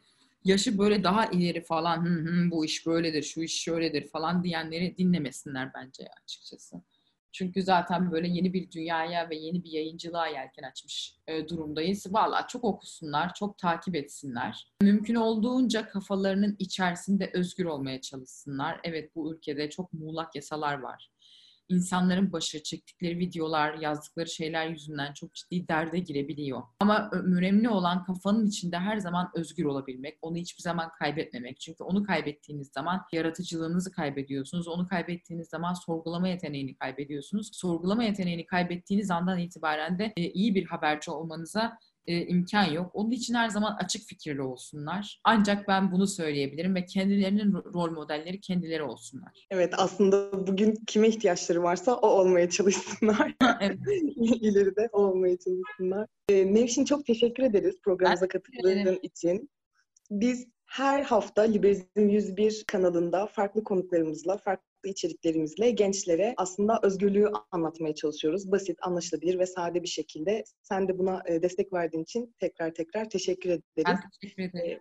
yaşı 0.45 0.77
böyle 0.77 1.03
daha 1.03 1.25
ileri 1.25 1.63
falan 1.63 2.05
hı 2.05 2.29
hı, 2.29 2.51
bu 2.51 2.65
iş 2.65 2.85
böyledir, 2.87 3.23
şu 3.23 3.41
iş 3.41 3.61
şöyledir 3.61 4.07
falan 4.07 4.43
diyenleri 4.43 4.97
dinlemesinler 4.97 5.71
bence 5.73 6.07
açıkçası. 6.23 6.75
Çünkü 7.31 7.63
zaten 7.63 8.11
böyle 8.11 8.27
yeni 8.27 8.53
bir 8.53 8.71
dünyaya 8.71 9.29
ve 9.29 9.35
yeni 9.35 9.63
bir 9.63 9.71
yayıncılığa 9.71 10.27
yelken 10.27 10.63
açmış 10.63 11.17
e, 11.27 11.47
durumdayız. 11.47 12.13
Valla 12.13 12.47
çok 12.47 12.63
okusunlar, 12.63 13.33
çok 13.33 13.57
takip 13.57 13.95
etsinler. 13.95 14.73
Mümkün 14.81 15.15
olduğunca 15.15 15.89
kafalarının 15.89 16.55
içerisinde 16.59 17.31
özgür 17.33 17.65
olmaya 17.65 18.01
çalışsınlar. 18.01 18.79
Evet 18.83 19.15
bu 19.15 19.33
ülkede 19.33 19.69
çok 19.69 19.93
muğlak 19.93 20.35
yasalar 20.35 20.79
var 20.79 21.09
insanların 21.69 22.31
başı 22.31 22.63
çektikleri 22.63 23.19
videolar, 23.19 23.73
yazdıkları 23.73 24.29
şeyler 24.29 24.67
yüzünden 24.67 25.13
çok 25.13 25.33
ciddi 25.33 25.67
derde 25.67 25.99
girebiliyor. 25.99 26.61
Ama 26.79 27.09
önemli 27.11 27.69
olan 27.69 28.03
kafanın 28.03 28.47
içinde 28.47 28.77
her 28.79 28.97
zaman 28.97 29.31
özgür 29.35 29.65
olabilmek, 29.65 30.17
onu 30.21 30.37
hiçbir 30.37 30.61
zaman 30.61 30.89
kaybetmemek. 30.99 31.59
Çünkü 31.59 31.83
onu 31.83 32.03
kaybettiğiniz 32.03 32.71
zaman 32.73 33.01
yaratıcılığınızı 33.11 33.91
kaybediyorsunuz. 33.91 34.67
Onu 34.67 34.87
kaybettiğiniz 34.87 35.49
zaman 35.49 35.73
sorgulama 35.73 36.27
yeteneğini 36.27 36.75
kaybediyorsunuz. 36.75 37.49
Sorgulama 37.53 38.03
yeteneğini 38.03 38.45
kaybettiğiniz 38.45 39.11
andan 39.11 39.39
itibaren 39.39 39.99
de 39.99 40.13
e, 40.17 40.31
iyi 40.31 40.55
bir 40.55 40.65
haberci 40.65 41.11
olmanıza 41.11 41.77
e, 42.07 42.25
imkan 42.25 42.63
yok. 42.63 42.91
Onun 42.93 43.11
için 43.11 43.33
her 43.33 43.49
zaman 43.49 43.77
açık 43.83 44.07
fikirli 44.07 44.41
olsunlar. 44.41 45.21
Ancak 45.23 45.67
ben 45.67 45.91
bunu 45.91 46.07
söyleyebilirim 46.07 46.75
ve 46.75 46.85
kendilerinin 46.85 47.53
rol 47.53 47.91
modelleri 47.91 48.41
kendileri 48.41 48.83
olsunlar. 48.83 49.47
Evet 49.51 49.73
aslında 49.77 50.47
bugün 50.47 50.73
kime 50.87 51.07
ihtiyaçları 51.07 51.63
varsa 51.63 51.95
o 51.95 52.07
olmaya 52.07 52.49
çalışsınlar. 52.49 53.35
evet. 53.61 53.79
İleride 54.17 54.89
o 54.93 54.97
olmaya 54.97 55.37
çalışsınlar. 55.37 56.07
E, 56.29 56.53
Nevşin 56.53 56.85
çok 56.85 57.05
teşekkür 57.05 57.43
ederiz 57.43 57.75
programımıza 57.83 58.27
katıldığın 58.27 58.99
için. 59.01 59.49
Biz 60.11 60.47
her 60.65 61.03
hafta 61.03 61.41
Liberizm 61.41 62.09
101 62.09 62.63
kanalında 62.67 63.27
farklı 63.27 63.63
konuklarımızla, 63.63 64.37
farklı 64.37 64.74
içeriklerimizle 64.89 65.71
gençlere 65.71 66.33
aslında 66.37 66.79
özgürlüğü 66.83 67.27
anlatmaya 67.51 67.95
çalışıyoruz. 67.95 68.51
Basit, 68.51 68.77
anlaşılabilir 68.81 69.39
ve 69.39 69.45
sade 69.45 69.83
bir 69.83 69.87
şekilde. 69.87 70.43
Sen 70.61 70.87
de 70.87 70.97
buna 70.99 71.23
e, 71.25 71.41
destek 71.41 71.73
verdiğin 71.73 72.03
için 72.03 72.35
tekrar 72.39 72.73
tekrar 72.73 73.09
teşekkür 73.09 73.49
ederiz. 73.49 73.63
Ben 73.85 73.99
teşekkür 74.21 74.43
ederim. 74.43 74.79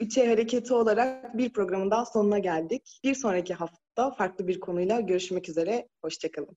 Üçe 0.00 0.28
hareketi 0.28 0.74
olarak 0.74 1.38
bir 1.38 1.52
programın 1.52 1.90
daha 1.90 2.06
sonuna 2.06 2.38
geldik. 2.38 3.00
Bir 3.04 3.14
sonraki 3.14 3.54
hafta 3.54 4.10
farklı 4.10 4.48
bir 4.48 4.60
konuyla 4.60 5.00
görüşmek 5.00 5.48
üzere. 5.48 5.88
Hoşçakalın. 6.02 6.56